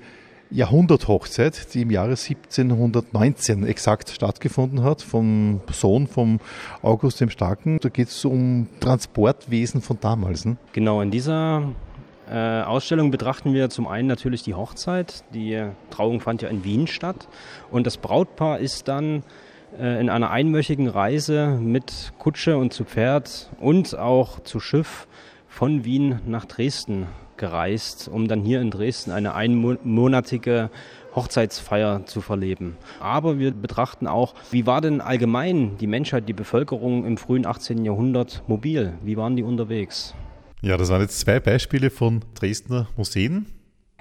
Jahrhunderthochzeit, 0.54 1.74
die 1.74 1.82
im 1.82 1.90
Jahre 1.90 2.12
1719 2.12 3.66
exakt 3.66 4.10
stattgefunden 4.10 4.84
hat, 4.84 5.02
vom 5.02 5.62
Sohn 5.72 6.06
vom 6.08 6.40
August 6.84 7.20
dem 7.22 7.32
Starken. 7.32 7.80
Da 7.80 7.90
geht 7.90 8.10
es 8.10 8.24
um 8.24 8.68
Transportwesen 8.80 9.82
von 9.82 9.98
damals. 10.00 10.46
Ne? 10.46 10.58
Genau, 10.74 11.02
in 11.02 11.10
dieser 11.10 11.64
äh, 12.30 12.62
Ausstellung 12.62 13.10
betrachten 13.10 13.54
wir 13.54 13.72
zum 13.72 13.88
einen 13.88 14.08
natürlich 14.08 14.44
die 14.44 14.54
Hochzeit. 14.54 15.24
Die 15.34 15.64
Trauung 15.90 16.20
fand 16.20 16.44
ja 16.44 16.50
in 16.50 16.64
Wien 16.64 16.86
statt. 16.86 17.28
Und 17.72 17.88
das 17.88 17.98
Brautpaar 17.98 18.60
ist 18.60 18.88
dann 18.88 19.24
äh, 19.80 20.00
in 20.00 20.10
einer 20.10 20.30
einwöchigen 20.30 20.88
Reise 20.88 21.58
mit 21.60 22.14
Kutsche 22.20 22.58
und 22.58 22.74
zu 22.74 22.86
Pferd 22.86 23.50
und 23.60 23.98
auch 23.98 24.40
zu 24.42 24.60
Schiff 24.60 25.08
von 25.48 25.84
Wien 25.84 26.20
nach 26.28 26.46
Dresden 26.46 27.08
gereist, 27.38 28.08
um 28.08 28.28
dann 28.28 28.42
hier 28.42 28.62
in 28.62 28.72
Dresden 28.72 29.12
eine 29.12 29.36
einmonatige 29.36 30.70
Hochzeitsfeier 31.16 32.06
zu 32.06 32.22
verleben. 32.22 32.78
Aber 33.00 33.40
wir 33.40 33.52
betrachten 33.52 34.08
auch, 34.08 34.34
wie 34.52 34.66
war 34.66 34.82
denn 34.82 35.02
allgemein 35.02 35.78
die 35.78 35.88
Menschheit, 35.88 36.28
die 36.28 36.34
Bevölkerung 36.34 37.06
im 37.06 37.18
frühen 37.18 37.46
18. 37.46 37.86
Jahrhundert 37.86 38.44
mobil? 38.48 38.94
Wie 39.04 39.18
waren 39.18 39.36
die 39.36 39.44
unterwegs? 39.44 40.16
Ja, 40.62 40.78
das 40.78 40.90
waren 40.90 41.02
jetzt 41.02 41.20
zwei 41.20 41.40
Beispiele 41.40 41.90
von 41.90 42.22
Dresdner 42.36 42.88
Museen. 42.96 43.48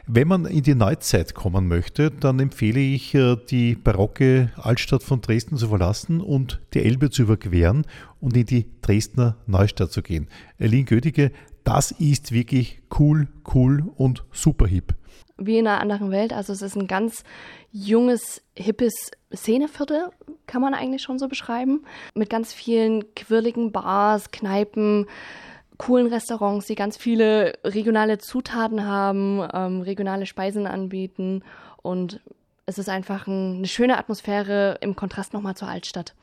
Wenn 0.07 0.27
man 0.27 0.47
in 0.47 0.65
die 0.65 0.75
Neuzeit 0.75 1.33
kommen 1.33 1.69
möchte, 1.69 2.11
dann 2.11 2.41
empfehle 2.41 2.81
ich, 2.81 3.15
äh, 3.15 3.37
die 3.51 3.77
barocke 3.77 4.51
Altstadt 4.57 5.05
von 5.05 5.21
Dresden 5.21 5.57
zu 5.57 5.69
verlassen 5.69 6.21
und 6.21 6.61
die 6.75 6.85
Elbe 6.85 7.11
zu 7.11 7.23
überqueren 7.23 7.87
und 8.21 8.37
in 8.37 8.47
die 8.47 8.67
Dresdner 8.81 9.37
Neustadt 9.47 9.93
zu 9.93 10.03
gehen. 10.03 10.27
Erlin 10.59 10.87
Gödige 10.87 11.31
das 11.65 11.91
ist 11.93 12.33
wirklich 12.33 12.83
cool, 12.99 13.29
cool 13.55 13.91
und 13.97 14.25
super 14.33 14.67
hip. 14.67 14.95
Wie 15.39 15.59
in 15.59 15.67
einer 15.67 15.81
anderen 15.81 16.11
Welt. 16.11 16.33
Also 16.33 16.53
es 16.53 16.63
ist 16.63 16.77
ein 16.77 16.87
ganz 16.87 17.25
junges, 17.71 18.43
hippes 18.57 19.11
Szeneviertel, 19.35 20.11
kann 20.47 20.63
man 20.63 20.75
eigentlich 20.75 21.03
schon 21.03 21.19
so 21.19 21.29
beschreiben. 21.29 21.85
Mit 22.15 22.31
ganz 22.31 22.53
vielen 22.53 23.15
quirligen 23.15 23.73
Bars, 23.73 24.31
Kneipen, 24.31 25.07
coolen 25.79 26.07
Restaurants, 26.07 26.67
die 26.67 26.75
ganz 26.75 26.97
viele 26.97 27.59
regionale 27.65 28.19
Zutaten 28.19 28.87
haben, 28.87 29.43
ähm, 29.53 29.81
regionale 29.81 30.27
Speisen 30.27 30.67
anbieten. 30.67 31.43
Und 31.83 32.21
es 32.67 32.79
ist 32.79 32.89
einfach 32.89 33.27
ein, 33.27 33.57
eine 33.57 33.67
schöne 33.69 33.99
Atmosphäre 33.99 34.79
im 34.81 34.95
Kontrast 34.95 35.33
nochmal 35.33 35.57
zur 35.57 35.69
Altstadt. 35.69 36.15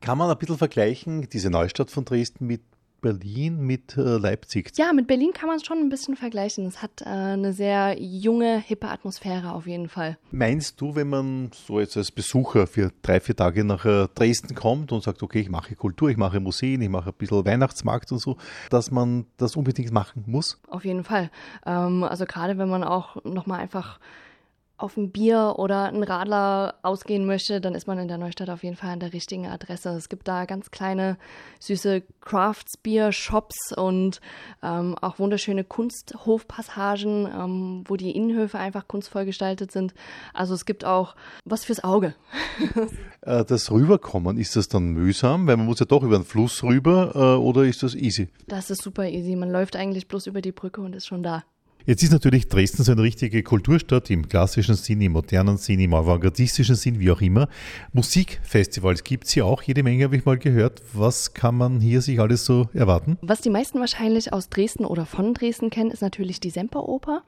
Kann 0.00 0.18
man 0.18 0.30
ein 0.30 0.36
bisschen 0.36 0.58
vergleichen, 0.58 1.28
diese 1.30 1.48
Neustadt 1.48 1.90
von 1.90 2.04
Dresden 2.04 2.46
mit 2.46 2.60
Berlin 3.02 3.60
mit 3.66 3.98
äh, 3.98 4.00
Leipzig. 4.00 4.72
Ja, 4.76 4.92
mit 4.94 5.06
Berlin 5.06 5.32
kann 5.34 5.48
man 5.48 5.56
es 5.56 5.66
schon 5.66 5.78
ein 5.78 5.90
bisschen 5.90 6.16
vergleichen. 6.16 6.64
Es 6.66 6.80
hat 6.80 7.02
äh, 7.02 7.06
eine 7.06 7.52
sehr 7.52 8.00
junge, 8.00 8.58
hippe 8.58 8.88
Atmosphäre 8.88 9.52
auf 9.52 9.66
jeden 9.66 9.90
Fall. 9.90 10.16
Meinst 10.30 10.80
du, 10.80 10.94
wenn 10.94 11.10
man 11.10 11.50
so 11.52 11.80
jetzt 11.80 11.96
als 11.96 12.10
Besucher 12.10 12.66
für 12.66 12.92
drei, 13.02 13.20
vier 13.20 13.36
Tage 13.36 13.64
nach 13.64 13.84
äh, 13.84 14.08
Dresden 14.14 14.54
kommt 14.54 14.92
und 14.92 15.02
sagt, 15.02 15.22
okay, 15.22 15.40
ich 15.40 15.50
mache 15.50 15.74
Kultur, 15.74 16.08
ich 16.08 16.16
mache 16.16 16.40
Museen, 16.40 16.80
ich 16.80 16.88
mache 16.88 17.10
ein 17.10 17.16
bisschen 17.18 17.44
Weihnachtsmarkt 17.44 18.10
und 18.12 18.18
so, 18.18 18.38
dass 18.70 18.90
man 18.90 19.26
das 19.36 19.56
unbedingt 19.56 19.92
machen 19.92 20.24
muss? 20.26 20.60
Auf 20.68 20.84
jeden 20.84 21.04
Fall. 21.04 21.30
Ähm, 21.66 22.04
also 22.04 22.24
gerade 22.24 22.56
wenn 22.56 22.70
man 22.70 22.84
auch 22.84 23.22
nochmal 23.24 23.60
einfach 23.60 23.98
auf 24.76 24.96
ein 24.96 25.10
Bier 25.10 25.54
oder 25.58 25.84
ein 25.84 26.02
Radler 26.02 26.74
ausgehen 26.82 27.24
möchte, 27.24 27.60
dann 27.60 27.74
ist 27.74 27.86
man 27.86 27.98
in 27.98 28.08
der 28.08 28.18
Neustadt 28.18 28.50
auf 28.50 28.64
jeden 28.64 28.76
Fall 28.76 28.90
an 28.90 29.00
der 29.00 29.12
richtigen 29.12 29.46
Adresse. 29.46 29.90
Es 29.90 30.08
gibt 30.08 30.26
da 30.26 30.44
ganz 30.44 30.70
kleine, 30.70 31.18
süße 31.60 32.02
Crafts-Bier-Shops 32.20 33.74
und 33.76 34.20
ähm, 34.62 34.96
auch 35.00 35.18
wunderschöne 35.18 35.64
Kunsthofpassagen, 35.64 37.26
ähm, 37.26 37.84
wo 37.86 37.96
die 37.96 38.10
Innenhöfe 38.10 38.58
einfach 38.58 38.88
kunstvoll 38.88 39.24
gestaltet 39.24 39.70
sind. 39.70 39.94
Also 40.34 40.54
es 40.54 40.64
gibt 40.64 40.84
auch 40.84 41.14
was 41.44 41.64
fürs 41.64 41.82
Auge. 41.84 42.14
Äh, 43.24 43.44
das 43.44 43.70
Rüberkommen, 43.70 44.36
ist 44.36 44.56
das 44.56 44.68
dann 44.68 44.94
mühsam? 44.94 45.46
Weil 45.46 45.56
man 45.56 45.66
muss 45.66 45.78
ja 45.78 45.86
doch 45.86 46.02
über 46.02 46.18
den 46.18 46.24
Fluss 46.24 46.64
rüber 46.64 47.12
äh, 47.14 47.40
oder 47.40 47.62
ist 47.62 47.84
das 47.84 47.94
easy? 47.94 48.28
Das 48.48 48.68
ist 48.68 48.82
super 48.82 49.08
easy. 49.08 49.36
Man 49.36 49.48
läuft 49.48 49.76
eigentlich 49.76 50.08
bloß 50.08 50.26
über 50.26 50.40
die 50.40 50.50
Brücke 50.50 50.80
und 50.80 50.96
ist 50.96 51.06
schon 51.06 51.22
da. 51.22 51.44
Jetzt 51.84 52.02
ist 52.02 52.12
natürlich 52.12 52.48
Dresden 52.48 52.84
so 52.84 52.92
eine 52.92 53.02
richtige 53.02 53.42
Kulturstadt 53.42 54.08
im 54.10 54.28
klassischen 54.28 54.76
Sinn, 54.76 55.00
im 55.00 55.12
modernen 55.12 55.56
Sinn, 55.56 55.80
im 55.80 55.94
avantgardistischen 55.94 56.76
Sinn, 56.76 57.00
wie 57.00 57.10
auch 57.10 57.20
immer. 57.20 57.48
Musikfestivals 57.92 59.02
gibt 59.02 59.24
es 59.24 59.32
hier 59.32 59.46
auch 59.46 59.62
jede 59.62 59.82
Menge, 59.82 60.04
habe 60.04 60.16
ich 60.16 60.24
mal 60.24 60.38
gehört. 60.38 60.82
Was 60.92 61.34
kann 61.34 61.56
man 61.56 61.80
hier 61.80 62.00
sich 62.00 62.20
alles 62.20 62.44
so 62.44 62.68
erwarten? 62.72 63.18
Was 63.20 63.40
die 63.40 63.50
meisten 63.50 63.80
wahrscheinlich 63.80 64.32
aus 64.32 64.48
Dresden 64.48 64.84
oder 64.84 65.06
von 65.06 65.34
Dresden 65.34 65.70
kennen, 65.70 65.90
ist 65.90 66.02
natürlich 66.02 66.38
die 66.38 66.50
Semperoper, 66.50 67.22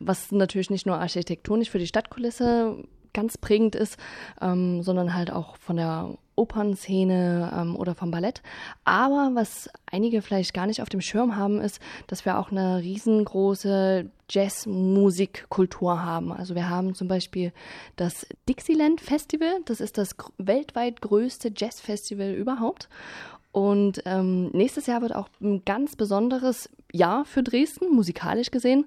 was 0.00 0.32
natürlich 0.32 0.70
nicht 0.70 0.86
nur 0.86 0.96
architektonisch 0.98 1.68
für 1.68 1.78
die 1.78 1.86
Stadtkulisse 1.86 2.76
ganz 3.12 3.36
prägend 3.36 3.74
ist, 3.74 3.98
ähm, 4.40 4.82
sondern 4.82 5.14
halt 5.14 5.30
auch 5.30 5.56
von 5.56 5.76
der 5.76 6.16
Opernszene 6.34 7.52
ähm, 7.56 7.76
oder 7.76 7.94
vom 7.94 8.10
Ballett. 8.10 8.42
Aber 8.84 9.30
was 9.34 9.68
einige 9.86 10.22
vielleicht 10.22 10.54
gar 10.54 10.66
nicht 10.66 10.82
auf 10.82 10.88
dem 10.88 11.00
Schirm 11.00 11.36
haben, 11.36 11.60
ist, 11.60 11.80
dass 12.06 12.24
wir 12.24 12.38
auch 12.38 12.50
eine 12.50 12.78
riesengroße 12.80 14.10
Jazzmusikkultur 14.30 16.02
haben. 16.02 16.32
Also 16.32 16.54
wir 16.54 16.68
haben 16.68 16.94
zum 16.94 17.08
Beispiel 17.08 17.52
das 17.96 18.26
Dixieland 18.48 19.00
Festival. 19.00 19.60
Das 19.66 19.80
ist 19.80 19.98
das 19.98 20.16
weltweit 20.38 21.00
größte 21.00 21.52
Jazzfestival 21.54 22.32
überhaupt. 22.32 22.88
Und 23.52 24.02
ähm, 24.06 24.48
nächstes 24.52 24.86
Jahr 24.86 25.02
wird 25.02 25.14
auch 25.14 25.28
ein 25.42 25.62
ganz 25.64 25.94
besonderes 25.94 26.70
Jahr 26.90 27.26
für 27.26 27.42
Dresden, 27.42 27.94
musikalisch 27.94 28.50
gesehen, 28.50 28.86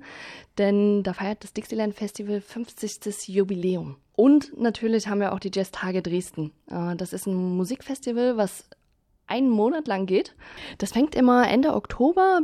denn 0.58 1.04
da 1.04 1.14
feiert 1.14 1.44
das 1.44 1.54
Dixieland 1.54 1.94
Festival 1.96 2.42
50. 2.42 3.28
Jubiläum. 3.28 3.98
Und 4.16 4.58
natürlich 4.58 5.08
haben 5.08 5.20
wir 5.20 5.34
auch 5.34 5.40
die 5.40 5.52
Jazz-Tage 5.54 6.02
Dresden. 6.02 6.52
Äh, 6.70 6.96
das 6.96 7.14
ist 7.14 7.28
ein 7.28 7.36
Musikfestival, 7.36 8.38
was 8.38 8.66
einen 9.28 9.50
Monat 9.50 9.88
lang 9.88 10.06
geht. 10.06 10.36
Das 10.78 10.92
fängt 10.92 11.16
immer 11.16 11.50
Ende 11.50 11.74
Oktober 11.74 12.42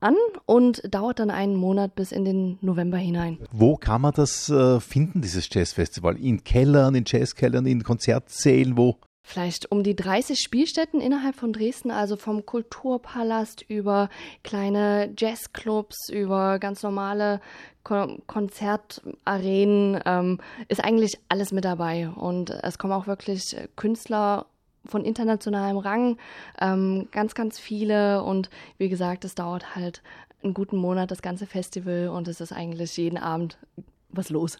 an 0.00 0.16
und 0.46 0.82
dauert 0.92 1.20
dann 1.20 1.30
einen 1.30 1.54
Monat 1.54 1.94
bis 1.94 2.10
in 2.10 2.24
den 2.24 2.58
November 2.60 2.96
hinein. 2.98 3.38
Wo 3.52 3.76
kann 3.76 4.00
man 4.00 4.12
das 4.14 4.48
äh, 4.48 4.80
finden, 4.80 5.22
dieses 5.22 5.48
Jazzfestival? 5.52 6.16
In 6.16 6.42
Kellern, 6.42 6.94
in 6.94 7.04
Jazzkellern, 7.06 7.66
in 7.66 7.84
Konzertsälen, 7.84 8.76
wo? 8.76 8.96
Vielleicht 9.24 9.70
um 9.70 9.84
die 9.84 9.94
30 9.94 10.40
Spielstätten 10.40 11.00
innerhalb 11.00 11.36
von 11.36 11.52
Dresden, 11.52 11.90
also 11.90 12.16
vom 12.16 12.44
Kulturpalast 12.44 13.62
über 13.68 14.08
kleine 14.42 15.12
Jazzclubs, 15.16 16.08
über 16.10 16.58
ganz 16.58 16.82
normale 16.82 17.40
Ko 17.84 18.18
Konzertarenen, 18.26 20.00
ähm, 20.04 20.40
ist 20.68 20.84
eigentlich 20.84 21.18
alles 21.28 21.52
mit 21.52 21.64
dabei. 21.64 22.08
Und 22.08 22.50
es 22.50 22.78
kommen 22.78 22.92
auch 22.92 23.06
wirklich 23.06 23.56
Künstler 23.76 24.46
von 24.84 25.04
internationalem 25.04 25.78
Rang, 25.78 26.18
ähm, 26.60 27.08
ganz, 27.12 27.34
ganz 27.34 27.60
viele. 27.60 28.24
Und 28.24 28.50
wie 28.78 28.88
gesagt, 28.88 29.24
es 29.24 29.36
dauert 29.36 29.76
halt 29.76 30.02
einen 30.42 30.54
guten 30.54 30.76
Monat, 30.76 31.12
das 31.12 31.22
ganze 31.22 31.46
Festival. 31.46 32.08
Und 32.08 32.26
es 32.26 32.40
ist 32.40 32.52
eigentlich 32.52 32.96
jeden 32.96 33.18
Abend 33.18 33.56
was 34.08 34.30
los. 34.30 34.58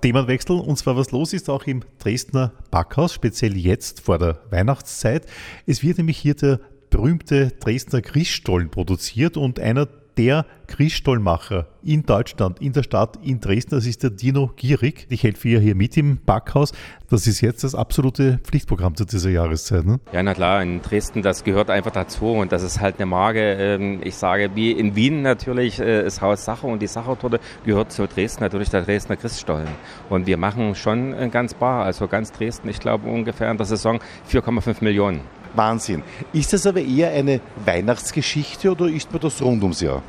Themenwechsel 0.00 0.60
und 0.60 0.76
zwar 0.76 0.96
was 0.96 1.10
los 1.10 1.32
ist 1.32 1.50
auch 1.50 1.64
im 1.64 1.82
Dresdner 1.98 2.52
Backhaus, 2.70 3.12
speziell 3.12 3.56
jetzt 3.56 4.00
vor 4.00 4.18
der 4.18 4.40
Weihnachtszeit. 4.50 5.26
Es 5.66 5.82
wird 5.82 5.98
nämlich 5.98 6.18
hier 6.18 6.34
der 6.34 6.60
berühmte 6.90 7.52
Dresdner 7.60 8.00
Christstollen 8.00 8.70
produziert 8.70 9.36
und 9.36 9.60
einer 9.60 9.88
der 10.18 10.44
Christstollenmacher 10.66 11.66
in 11.82 12.04
Deutschland, 12.04 12.60
in 12.60 12.72
der 12.72 12.82
Stadt, 12.82 13.18
in 13.22 13.40
Dresden. 13.40 13.76
Das 13.76 13.86
ist 13.86 14.02
der 14.02 14.10
Dino 14.10 14.50
Gierig. 14.56 15.06
Ich 15.08 15.22
helfe 15.22 15.48
ihr 15.48 15.60
hier 15.60 15.74
mit 15.74 15.96
im 15.96 16.18
Backhaus. 16.18 16.72
Das 17.08 17.26
ist 17.26 17.40
jetzt 17.40 17.64
das 17.64 17.74
absolute 17.74 18.38
Pflichtprogramm 18.42 18.94
zu 18.96 19.06
dieser 19.06 19.30
Jahreszeit. 19.30 19.86
Ne? 19.86 20.00
Ja, 20.12 20.22
na 20.22 20.34
klar, 20.34 20.60
in 20.62 20.82
Dresden, 20.82 21.22
das 21.22 21.44
gehört 21.44 21.70
einfach 21.70 21.92
dazu 21.92 22.32
und 22.32 22.52
das 22.52 22.62
ist 22.62 22.80
halt 22.80 22.96
eine 22.96 23.06
Marke. 23.06 23.54
Ähm, 23.54 24.00
ich 24.04 24.16
sage, 24.16 24.50
wie 24.54 24.72
in 24.72 24.94
Wien 24.96 25.22
natürlich 25.22 25.80
äh, 25.80 26.02
das 26.02 26.20
Haus 26.20 26.44
Sacher 26.44 26.66
und 26.66 26.82
die 26.82 26.86
Sachertorte 26.86 27.40
gehört 27.64 27.92
zu 27.92 28.06
Dresden 28.06 28.42
natürlich 28.42 28.68
der 28.68 28.82
Dresdner 28.82 29.16
Christstollen. 29.16 29.68
Und 30.10 30.26
wir 30.26 30.36
machen 30.36 30.74
schon 30.74 31.30
ganz 31.30 31.54
bar, 31.54 31.84
also 31.84 32.08
ganz 32.08 32.32
Dresden, 32.32 32.68
ich 32.68 32.80
glaube 32.80 33.08
ungefähr 33.08 33.50
in 33.50 33.56
der 33.56 33.66
Saison 33.66 34.00
4,5 34.30 34.82
Millionen. 34.84 35.20
Wahnsinn. 35.54 36.02
Ist 36.32 36.52
das 36.52 36.66
aber 36.66 36.80
eher 36.80 37.10
eine 37.10 37.40
Weihnachtsgeschichte 37.64 38.70
oder 38.70 38.86
isst 38.86 39.12
man 39.12 39.20
das 39.20 39.42
rund 39.42 39.62
ums 39.62 39.80
Jahr? 39.80 40.02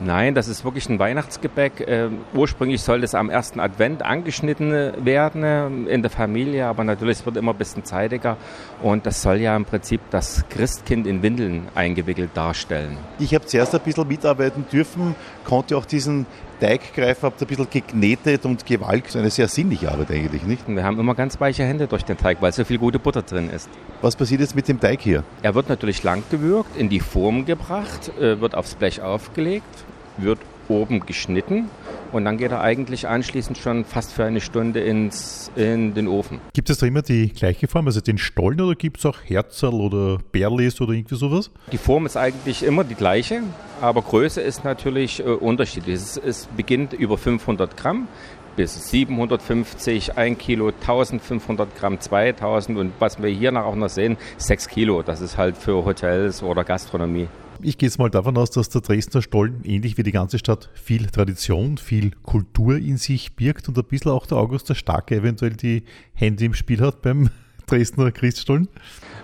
Nein, 0.00 0.34
das 0.34 0.48
ist 0.48 0.64
wirklich 0.64 0.88
ein 0.88 0.98
Weihnachtsgebäck. 0.98 1.80
Äh, 1.80 2.08
ursprünglich 2.34 2.82
soll 2.82 3.04
es 3.04 3.14
am 3.14 3.30
ersten 3.30 3.60
Advent 3.60 4.02
angeschnitten 4.02 4.92
werden 5.04 5.86
in 5.86 6.02
der 6.02 6.10
Familie, 6.10 6.66
aber 6.66 6.82
natürlich 6.82 7.18
es 7.18 7.26
wird 7.26 7.36
immer 7.36 7.52
ein 7.52 7.58
bisschen 7.58 7.84
zeitiger 7.84 8.36
und 8.82 9.06
das 9.06 9.22
soll 9.22 9.36
ja 9.36 9.56
im 9.56 9.64
Prinzip 9.64 10.00
das 10.10 10.44
Christkind 10.50 11.06
in 11.06 11.22
Windeln 11.22 11.68
eingewickelt 11.74 12.30
darstellen. 12.34 12.98
Ich 13.20 13.34
habe 13.34 13.46
zuerst 13.46 13.74
ein 13.74 13.80
bisschen 13.82 14.08
mitarbeiten 14.08 14.66
dürfen, 14.70 15.14
konnte 15.44 15.76
auch 15.76 15.84
diesen 15.84 16.26
Teig 16.58 16.94
greifen, 16.94 17.22
habe 17.22 17.34
ein 17.38 17.46
bisschen 17.46 17.68
geknetet 17.70 18.44
und 18.44 18.64
gewalkt. 18.64 19.14
Eine 19.16 19.30
sehr 19.30 19.48
sinnliche 19.48 19.90
Arbeit 19.90 20.10
eigentlich, 20.10 20.42
nicht? 20.44 20.66
Wir 20.68 20.82
haben 20.82 20.98
immer 20.98 21.14
ganz 21.14 21.40
weiche 21.40 21.64
Hände 21.64 21.86
durch 21.86 22.04
den 22.04 22.16
Teig, 22.16 22.38
weil 22.40 22.52
so 22.52 22.64
viel 22.64 22.78
gute 22.78 22.98
Butter 22.98 23.22
drin 23.22 23.50
ist. 23.50 23.68
Was 24.02 24.16
passiert 24.16 24.40
jetzt 24.40 24.54
mit 24.54 24.68
dem 24.68 24.80
Teig 24.80 25.00
hier? 25.00 25.24
Er 25.42 25.54
wird 25.54 25.68
natürlich 25.68 26.02
lang 26.02 26.22
gewürgt, 26.30 26.76
in 26.76 26.88
die 26.88 27.00
Form 27.00 27.44
gebracht, 27.44 28.10
äh, 28.18 28.40
wird 28.40 28.54
aufs 28.54 28.74
Blech 28.74 29.02
aufgelegt, 29.02 29.84
wird 30.16 30.38
oben 30.68 31.06
geschnitten 31.06 31.68
und 32.12 32.24
dann 32.24 32.38
geht 32.38 32.52
er 32.52 32.60
eigentlich 32.60 33.08
anschließend 33.08 33.58
schon 33.58 33.84
fast 33.84 34.12
für 34.12 34.24
eine 34.24 34.40
Stunde 34.40 34.80
ins, 34.80 35.50
in 35.56 35.94
den 35.94 36.08
Ofen. 36.08 36.40
Gibt 36.52 36.70
es 36.70 36.78
da 36.78 36.86
immer 36.86 37.02
die 37.02 37.32
gleiche 37.32 37.66
Form, 37.68 37.86
also 37.86 38.00
den 38.00 38.18
Stollen 38.18 38.60
oder 38.60 38.74
gibt 38.74 38.98
es 38.98 39.06
auch 39.06 39.18
Herzerl 39.24 39.74
oder 39.74 40.18
Bärlis 40.32 40.80
oder 40.80 40.92
irgendwie 40.92 41.16
sowas? 41.16 41.50
Die 41.72 41.78
Form 41.78 42.06
ist 42.06 42.16
eigentlich 42.16 42.62
immer 42.62 42.84
die 42.84 42.94
gleiche, 42.94 43.42
aber 43.80 44.02
Größe 44.02 44.40
ist 44.40 44.64
natürlich 44.64 45.20
äh, 45.20 45.24
unterschiedlich. 45.24 45.94
Es, 45.94 46.16
es 46.16 46.46
beginnt 46.46 46.92
über 46.92 47.18
500 47.18 47.76
Gramm 47.76 48.08
bis 48.56 48.90
750, 48.90 50.16
1 50.16 50.38
Kilo, 50.38 50.68
1500 50.68 51.76
Gramm, 51.76 52.00
2000 52.00 52.78
und 52.78 52.92
was 52.98 53.20
wir 53.20 53.30
hier 53.30 53.52
auch 53.64 53.74
noch 53.74 53.88
sehen, 53.88 54.16
6 54.38 54.68
Kilo. 54.68 55.02
Das 55.02 55.20
ist 55.20 55.36
halt 55.36 55.56
für 55.56 55.84
Hotels 55.84 56.42
oder 56.42 56.64
Gastronomie. 56.64 57.28
Ich 57.66 57.78
gehe 57.78 57.88
jetzt 57.88 57.98
mal 57.98 58.10
davon 58.10 58.36
aus, 58.36 58.50
dass 58.50 58.68
der 58.68 58.82
Dresdner 58.82 59.22
Stollen, 59.22 59.64
ähnlich 59.64 59.96
wie 59.96 60.02
die 60.02 60.12
ganze 60.12 60.38
Stadt, 60.38 60.68
viel 60.74 61.06
Tradition, 61.06 61.78
viel 61.78 62.10
Kultur 62.22 62.76
in 62.76 62.98
sich 62.98 63.36
birgt 63.36 63.68
und 63.68 63.78
ein 63.78 63.84
bisschen 63.84 64.10
auch 64.10 64.26
der 64.26 64.36
August 64.36 64.68
der 64.68 64.74
Starke 64.74 65.16
eventuell 65.16 65.54
die 65.54 65.84
Hände 66.12 66.44
im 66.44 66.52
Spiel 66.52 66.82
hat 66.82 67.00
beim 67.00 67.30
Dresdner 67.66 68.12
Christstollen? 68.12 68.68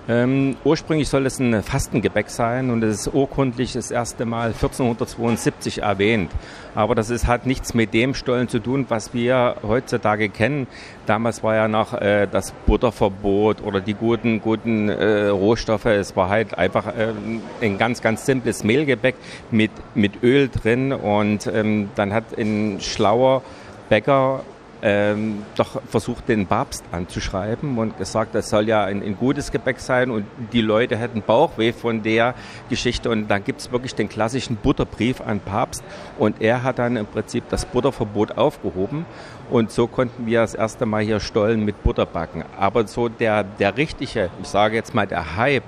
Ähm, 0.09 0.57
ursprünglich 0.65 1.09
soll 1.09 1.27
es 1.27 1.39
ein 1.39 1.63
Fastengebäck 1.63 2.31
sein 2.31 2.71
und 2.71 2.83
es 2.83 3.03
ist 3.03 3.15
urkundlich 3.15 3.75
das 3.75 3.93
erste 3.93 4.25
Mal 4.25 4.49
1472 4.49 5.83
erwähnt. 5.83 6.33
Aber 6.75 6.95
das 6.97 7.11
ist, 7.11 7.29
hat 7.29 7.47
nichts 7.47 7.75
mit 7.75 7.95
dem 7.95 8.15
Stollen 8.15 8.49
zu 8.49 8.59
tun, 8.59 8.87
was 8.89 9.15
wir 9.15 9.57
heutzutage 9.63 10.29
kennen. 10.29 10.67
Damals 11.07 11.45
war 11.45 11.55
ja 11.55 11.69
noch 11.69 11.95
äh, 11.95 12.27
das 12.27 12.53
Butterverbot 12.67 13.63
oder 13.63 13.81
die 13.81 13.95
guten, 13.95 14.41
guten 14.41 14.89
äh, 14.89 15.29
Rohstoffe. 15.29 15.87
Es 15.87 16.17
war 16.17 16.29
halt 16.29 16.59
einfach 16.59 16.89
äh, 16.89 17.13
ein 17.61 17.79
ganz, 17.79 18.03
ganz 18.03 18.27
simples 18.27 18.65
Mehlgebäck 18.65 19.15
mit, 19.51 19.71
mit 19.95 20.25
Öl 20.25 20.49
drin 20.49 20.93
und 20.93 21.47
ähm, 21.47 21.91
dann 21.95 22.13
hat 22.13 22.37
ein 22.37 22.79
schlauer 22.81 23.43
Bäcker 23.89 24.43
ähm, 24.83 25.43
doch 25.57 25.83
versucht, 25.87 26.29
den 26.29 26.47
Papst 26.47 26.85
anzuschreiben 26.93 27.79
und 27.79 27.99
gesagt, 27.99 28.35
das 28.35 28.51
soll 28.51 28.69
ja 28.69 28.85
ein, 28.85 29.03
ein, 29.03 29.17
gutes 29.17 29.51
Gebäck 29.51 29.81
sein 29.81 30.11
und 30.11 30.25
die 30.53 30.63
Leute 30.63 30.97
hätten 30.97 31.23
Bauchweh 31.23 31.73
von 31.73 32.03
der 32.03 32.35
Geschichte. 32.69 33.11
Und 33.11 33.29
dann 33.29 33.45
gibt 33.45 33.61
es 33.61 33.73
wirklich 33.73 33.95
den 33.95 34.09
klassischen 34.09 34.57
Butterbrief 34.57 35.21
an 35.21 35.41
Papst. 35.41 35.85
Und 36.19 36.41
er 36.41 36.63
hat 36.63 36.79
dann 36.79 36.97
im 36.97 37.07
Prinzip 37.07 37.45
das 37.51 37.65
Butterverbot 37.67 38.39
aufgehoben. 38.39 39.05
Und 39.51 39.71
so 39.71 39.87
konnten 39.87 40.27
wir 40.27 40.41
das 40.41 40.55
erste 40.55 40.87
Mal 40.87 41.03
hier 41.03 41.21
Stollen 41.21 41.65
mit 41.65 41.83
Butter 41.83 42.07
backen. 42.07 42.45
Aber 42.59 42.87
so 42.87 43.09
der, 43.09 43.45
der 43.45 43.77
richtige, 43.77 44.31
ich 44.41 44.49
sage 44.49 44.77
jetzt 44.77 44.95
mal 44.95 45.07
der 45.07 45.37
Hype, 45.37 45.65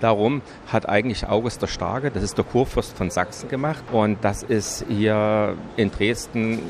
Darum 0.00 0.42
hat 0.70 0.88
eigentlich 0.88 1.26
August 1.26 1.62
der 1.62 1.68
Starke, 1.68 2.10
das 2.10 2.22
ist 2.22 2.36
der 2.36 2.44
Kurfürst 2.44 2.94
von 2.96 3.10
Sachsen 3.10 3.48
gemacht. 3.48 3.82
Und 3.92 4.18
das 4.22 4.42
ist 4.42 4.84
hier 4.88 5.56
in 5.76 5.90
Dresden 5.90 6.60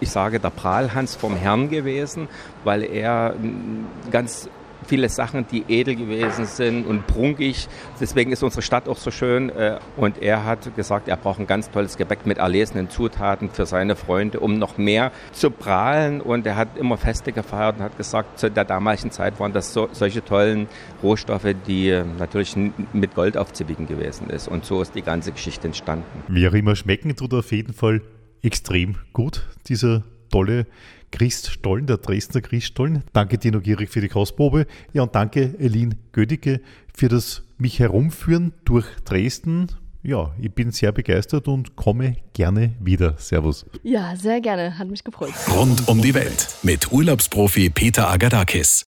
ich 0.00 0.10
sage, 0.10 0.40
der 0.40 0.50
Prahlhans 0.50 1.16
vom 1.16 1.36
Herrn 1.36 1.68
gewesen, 1.68 2.28
weil 2.64 2.84
er 2.84 3.34
ganz 4.10 4.48
viele 4.88 5.08
Sachen, 5.08 5.46
die 5.50 5.64
edel 5.68 5.96
gewesen 5.96 6.46
sind 6.46 6.86
und 6.86 7.06
prunkig. 7.06 7.68
Deswegen 8.00 8.32
ist 8.32 8.42
unsere 8.42 8.62
Stadt 8.62 8.88
auch 8.88 8.96
so 8.96 9.10
schön. 9.10 9.50
Äh, 9.50 9.78
und 9.96 10.20
er 10.22 10.44
hat 10.44 10.74
gesagt, 10.76 11.08
er 11.08 11.16
braucht 11.16 11.40
ein 11.40 11.46
ganz 11.46 11.70
tolles 11.70 11.96
Gebäck 11.96 12.26
mit 12.26 12.38
erlesenen 12.38 12.90
Zutaten 12.90 13.50
für 13.50 13.66
seine 13.66 13.96
Freunde, 13.96 14.40
um 14.40 14.58
noch 14.58 14.78
mehr 14.78 15.12
zu 15.32 15.50
prahlen. 15.50 16.20
Und 16.20 16.46
er 16.46 16.56
hat 16.56 16.76
immer 16.78 16.96
Feste 16.96 17.32
gefeiert 17.32 17.76
und 17.76 17.82
hat 17.82 17.96
gesagt, 17.96 18.38
zu 18.38 18.50
der 18.50 18.64
damaligen 18.64 19.10
Zeit 19.10 19.38
waren 19.38 19.52
das 19.52 19.72
so, 19.72 19.88
solche 19.92 20.24
tollen 20.24 20.68
Rohstoffe, 21.02 21.54
die 21.66 22.02
natürlich 22.18 22.56
mit 22.92 23.14
Gold 23.14 23.36
aufzuwiegen 23.36 23.86
gewesen 23.86 24.30
ist. 24.30 24.48
Und 24.48 24.64
so 24.64 24.80
ist 24.80 24.94
die 24.94 25.02
ganze 25.02 25.32
Geschichte 25.32 25.66
entstanden. 25.66 26.04
Wie 26.28 26.48
auch 26.48 26.54
immer 26.54 26.74
schmecken 26.74 27.14
tut 27.14 27.34
auf 27.34 27.52
jeden 27.52 27.74
Fall 27.74 28.00
extrem 28.42 28.96
gut, 29.12 29.46
dieser 29.68 30.04
tolle 30.30 30.66
Christstollen, 31.10 31.86
der 31.86 31.98
Dresdner 31.98 32.40
Christstollen. 32.40 33.02
Danke 33.12 33.38
Dino 33.38 33.60
Gierig 33.60 33.90
für 33.90 34.00
die 34.00 34.08
Kostprobe. 34.08 34.66
Ja, 34.92 35.02
und 35.02 35.14
danke 35.14 35.54
Elin 35.58 35.94
Gödicke 36.12 36.60
für 36.94 37.08
das 37.08 37.42
mich 37.56 37.78
herumführen 37.78 38.52
durch 38.64 38.86
Dresden. 39.04 39.68
Ja, 40.02 40.32
ich 40.40 40.52
bin 40.52 40.70
sehr 40.70 40.92
begeistert 40.92 41.48
und 41.48 41.76
komme 41.76 42.16
gerne 42.32 42.74
wieder. 42.80 43.14
Servus. 43.18 43.66
Ja, 43.82 44.14
sehr 44.16 44.40
gerne. 44.40 44.78
Hat 44.78 44.88
mich 44.88 45.02
gefreut. 45.02 45.32
Rund 45.54 45.88
um 45.88 46.00
die 46.00 46.14
Welt 46.14 46.56
mit 46.62 46.92
Urlaubsprofi 46.92 47.70
Peter 47.70 48.08
Agadakis. 48.08 48.87